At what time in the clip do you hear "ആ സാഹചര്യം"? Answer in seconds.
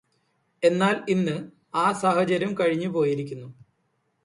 1.75-2.53